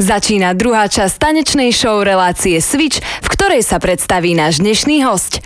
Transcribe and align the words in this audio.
Začína 0.00 0.56
druhá 0.56 0.88
časť 0.88 1.20
tanečnej 1.20 1.76
show 1.76 2.00
relácie 2.00 2.56
Switch, 2.64 3.04
v 3.04 3.28
ktorej 3.28 3.60
sa 3.60 3.76
predstaví 3.76 4.32
náš 4.32 4.64
dnešný 4.64 5.04
host. 5.04 5.44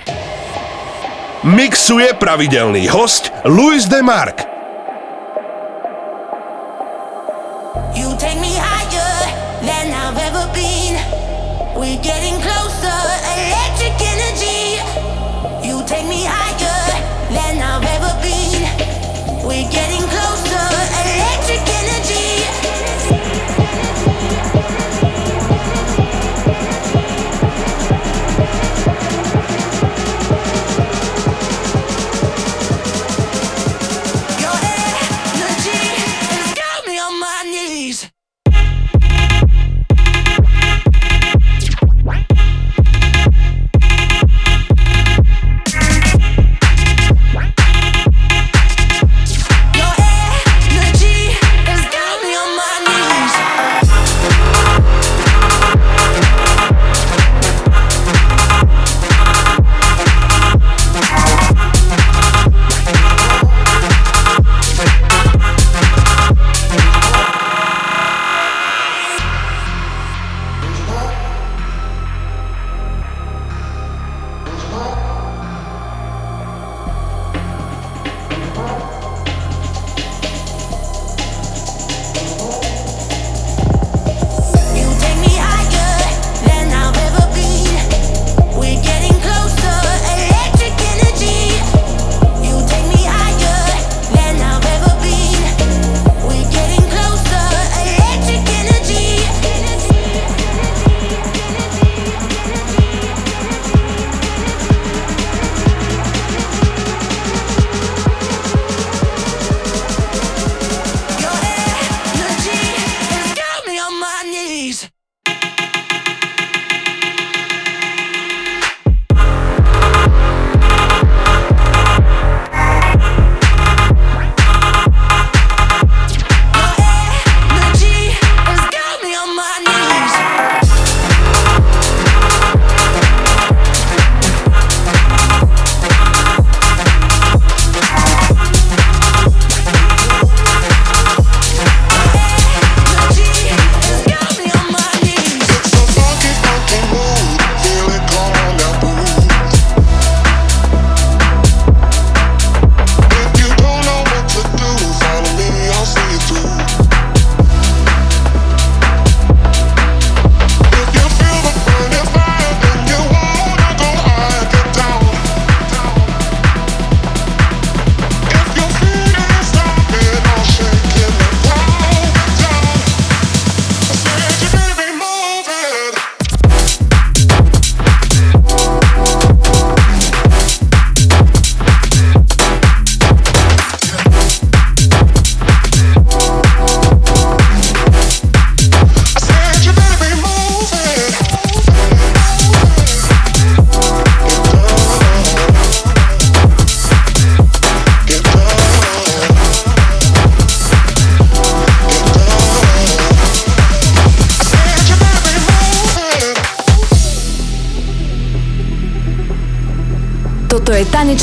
Mixuje 1.42 2.14
pravidelný 2.14 2.86
host 2.86 3.34
Luis 3.42 3.90
de 3.90 3.98
Mark. 3.98 4.46
You 7.98 8.14
take 8.14 8.38
me 8.38 8.54
higher 8.54 9.14
than 9.66 9.90
I've 9.90 10.22
ever 10.22 10.46
been. 10.54 11.02
We're 11.74 11.98
getting 11.98 12.38
closer, 12.38 12.63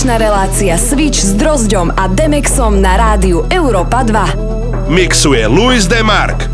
tanečná 0.01 0.17
relácia 0.17 0.81
Switch 0.81 1.21
s 1.21 1.37
Drozďom 1.37 1.93
a 1.93 2.09
Demexom 2.09 2.81
na 2.81 2.97
rádiu 2.97 3.45
Europa 3.53 4.01
2. 4.01 4.89
Mixuje 4.89 5.45
Luis 5.45 5.85
Demark. 5.85 6.50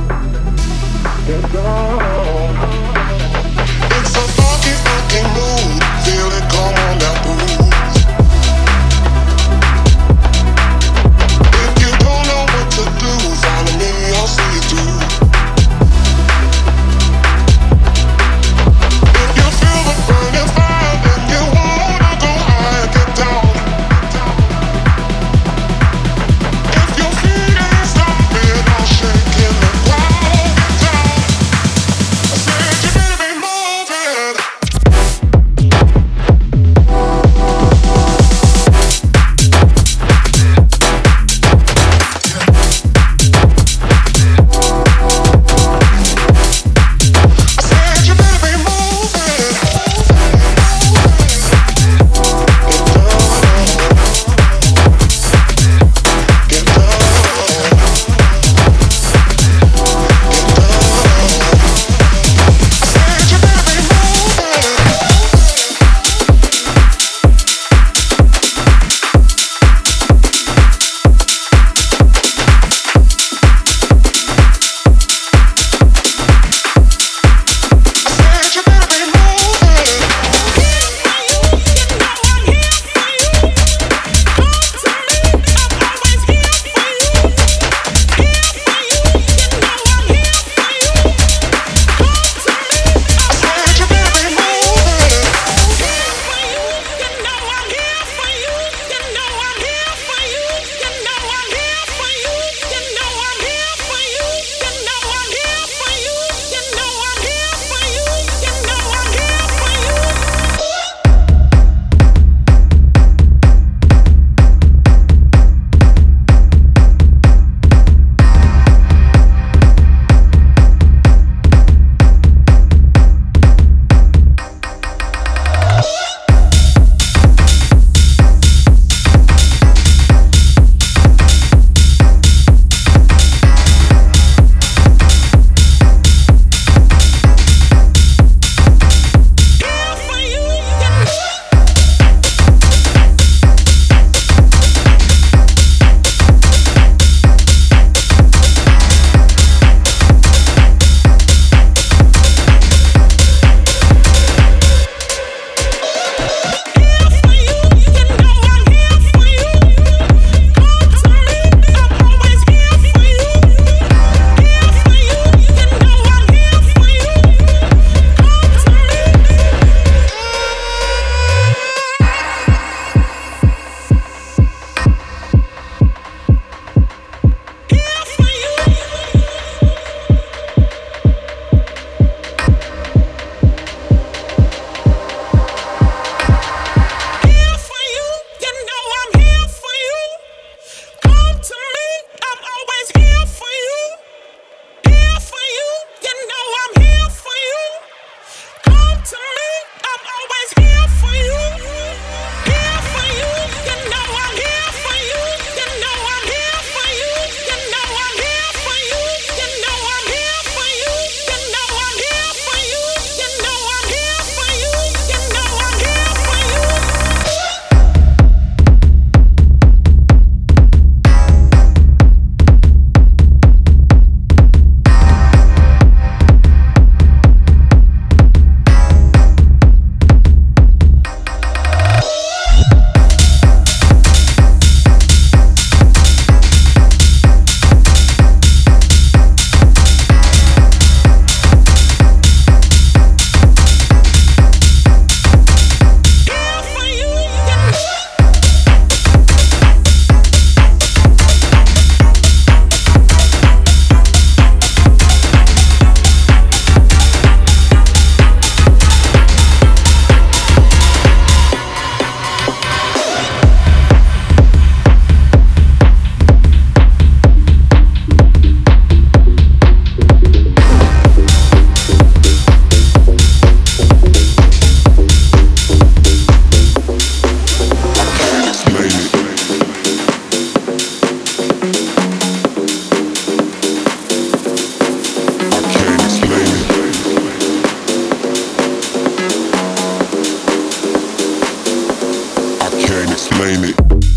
explain 293.29 293.63
it. 293.65 294.17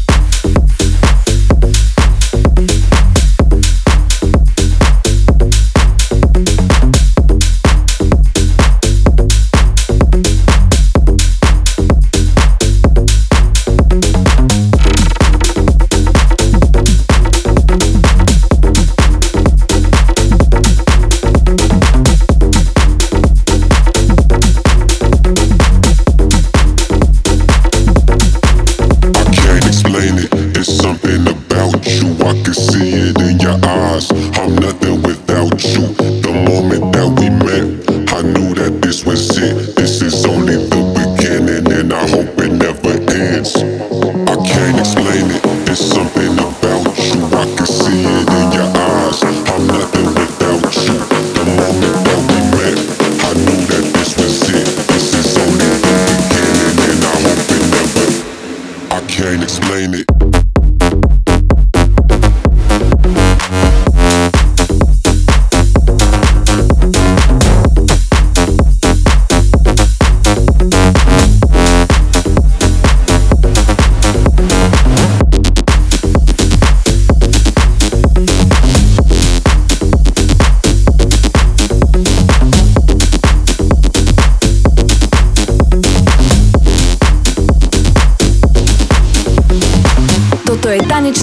explain 59.70 59.94
it. 59.94 60.09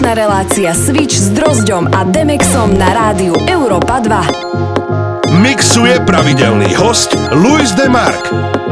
sobotná 0.07 0.23
relácia 0.23 0.71
Switch 0.71 1.19
s 1.19 1.27
Drozdom 1.35 1.91
a 1.91 2.07
Demexom 2.07 2.71
na 2.79 2.95
rádiu 2.95 3.35
Europa 3.43 3.99
2. 3.99 5.43
Mixuje 5.43 5.99
pravidelný 6.07 6.71
host 6.79 7.11
Luis 7.35 7.75
De 7.75 7.91
Demark. 7.91 8.66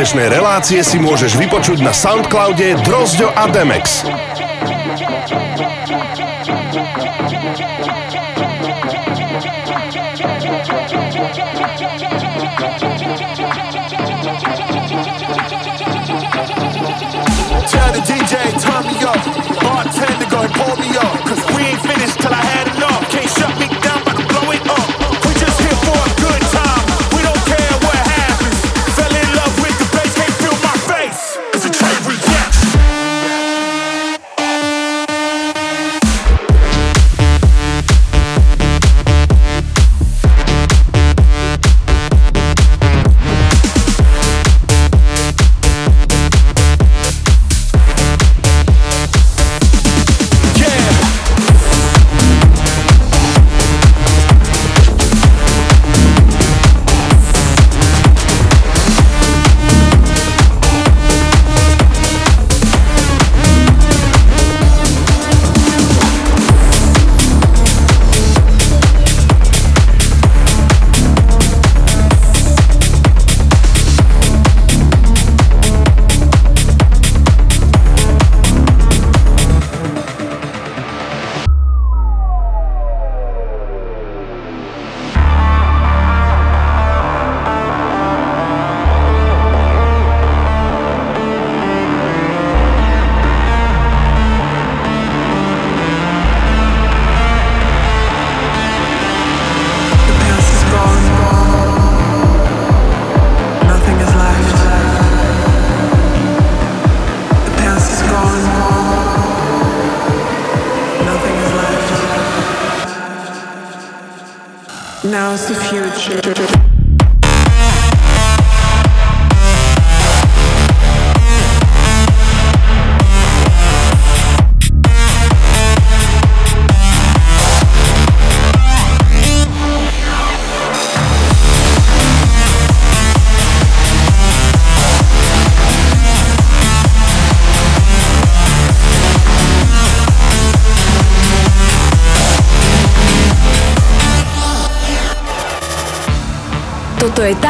dnešnej 0.00 0.32
relácie 0.32 0.80
si 0.80 0.96
môžeš 0.96 1.36
vypočuť 1.36 1.84
na 1.84 1.92
Soundcloude 1.92 2.72
Drozďo 2.88 3.36
a 3.36 3.44
Demex. 3.52 4.00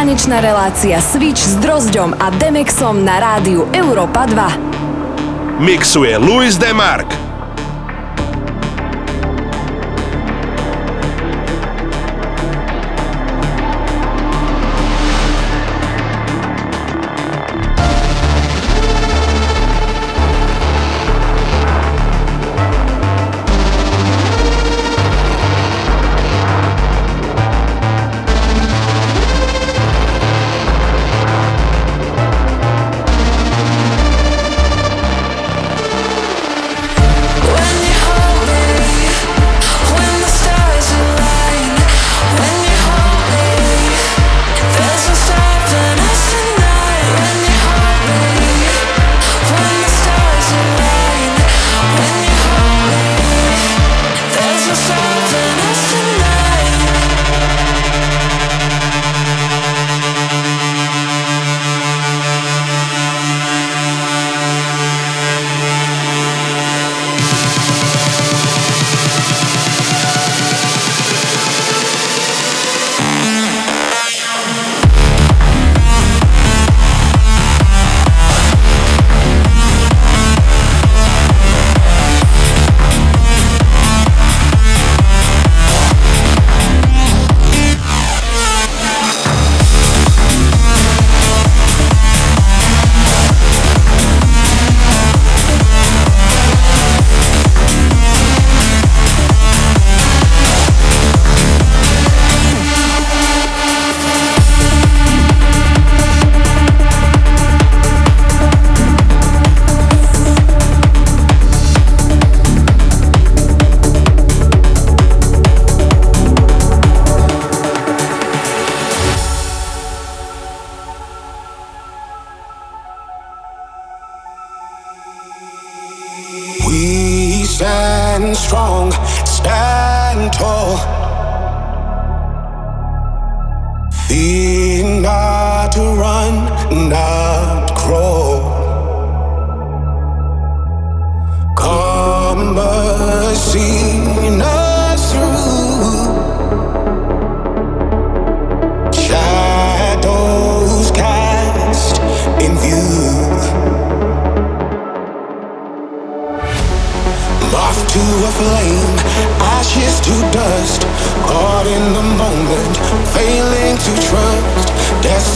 tanečná 0.01 0.41
relácia 0.41 0.97
Switch 0.97 1.45
s 1.45 1.61
Drozďom 1.61 2.17
a 2.17 2.33
Demexom 2.33 3.05
na 3.05 3.21
rádiu 3.21 3.69
Europa 3.69 4.25
2. 4.25 5.61
Mixuje 5.61 6.17
Luis 6.17 6.57
Demark. 6.57 7.30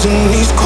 in 0.07 0.33
these 0.33 0.64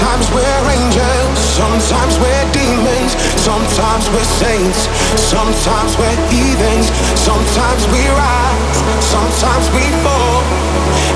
Sometimes 0.00 0.32
we're 0.32 0.70
angels, 0.72 1.38
sometimes 1.38 2.18
we're 2.18 2.52
demons, 2.52 3.12
sometimes 3.36 4.08
we're 4.08 4.32
saints, 4.40 4.88
sometimes 5.20 5.92
we're 5.98 6.16
heathens, 6.32 6.88
sometimes 7.20 7.86
we 7.92 8.08
rise, 8.08 8.80
sometimes 9.04 9.68
we 9.76 9.84
fall. 10.00 10.40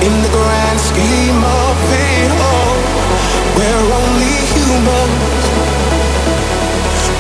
In 0.05 0.13
the 0.21 0.29
grand 0.29 0.79
scheme 0.79 1.41
of 1.65 1.77
it 1.97 2.33
all, 2.53 2.77
we're 3.57 3.89
only 4.05 4.37
human. 4.53 5.09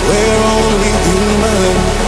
We're 0.04 0.44
only 0.52 0.92
human. 1.08 2.03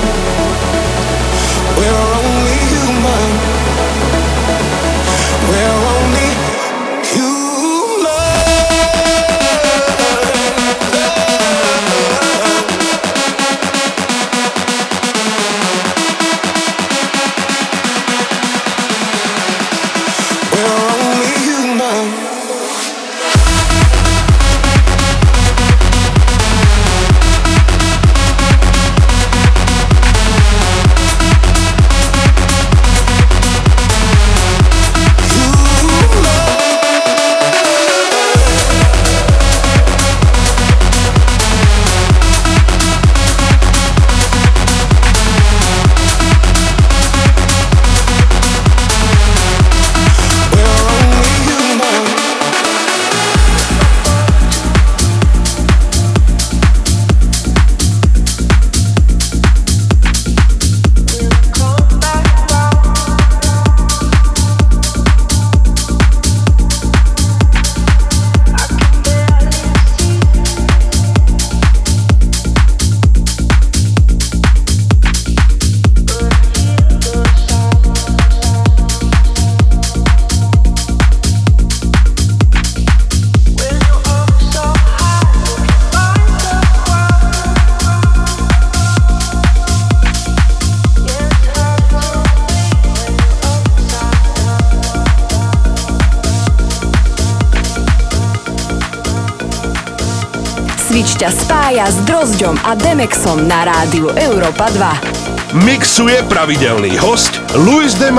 Ťa 101.17 101.33
spája 101.33 101.89
s 101.89 101.97
Drozďom 102.05 102.61
a 102.61 102.77
Demexom 102.77 103.49
na 103.49 103.65
rádiu 103.65 104.13
Európa 104.21 104.69
2. 104.69 105.65
Mixuje 105.65 106.21
pravidelný 106.29 106.93
host 107.01 107.41
Luis 107.57 107.97
de 107.97 108.13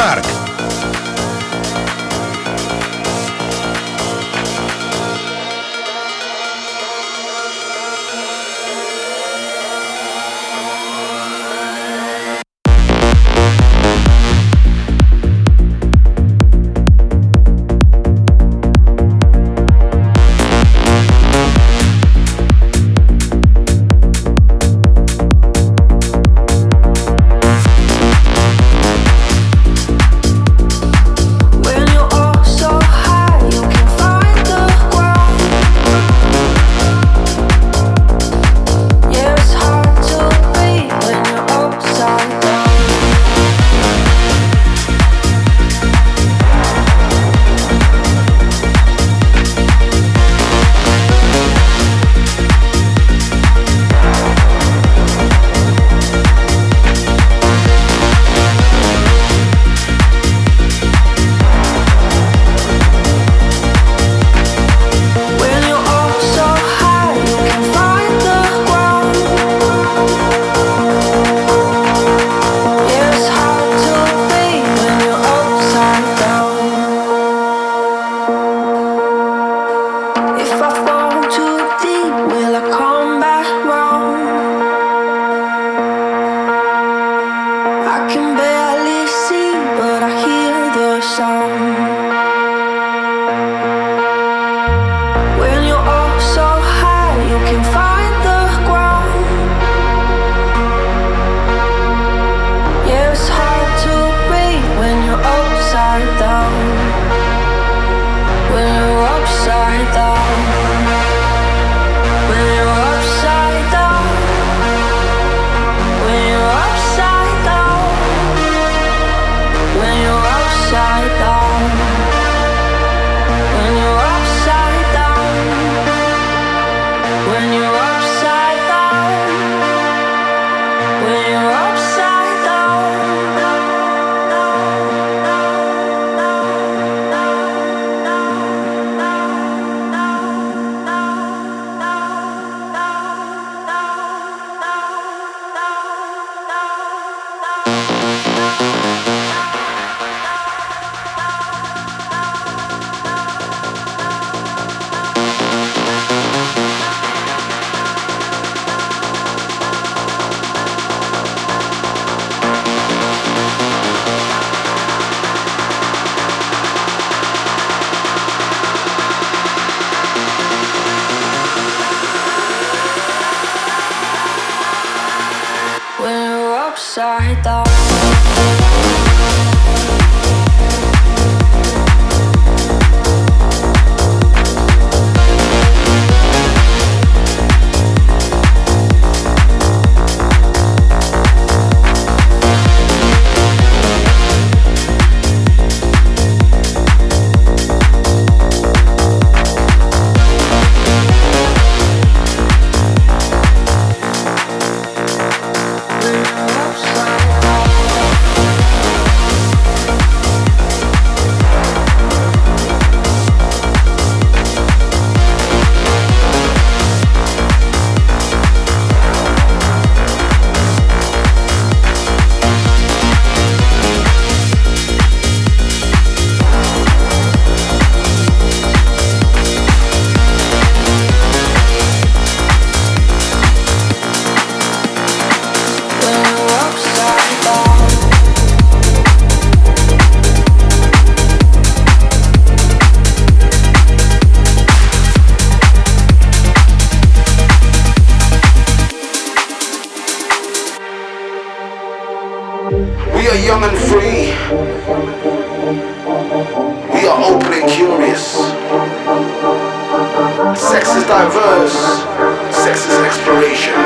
diverse. 261.07 262.03
Sex 262.51 262.83
is 262.83 262.99
exploration. 262.99 263.79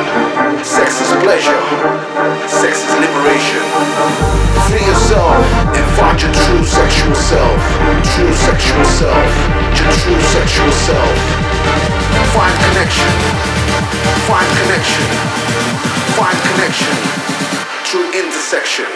Sex 0.65 0.99
is 1.01 1.11
pleasure. 1.21 1.61
Sex 2.49 2.81
is 2.81 2.93
liberation. 2.97 3.61
Free 4.65 4.81
yourself 4.81 5.37
and 5.77 5.85
find 5.93 6.17
your 6.17 6.33
true 6.33 6.65
sexual 6.65 7.13
self. 7.13 7.61
True 8.17 8.33
sexual 8.33 8.85
self. 8.97 9.29
Your 9.77 9.91
true 10.01 10.21
sexual 10.33 10.71
self. 10.89 11.15
Find 12.33 12.55
connection. 12.73 13.13
Find 14.25 14.49
connection. 14.65 15.05
Find 16.17 16.37
connection. 16.49 16.95
True 17.85 18.09
intersection. 18.17 18.89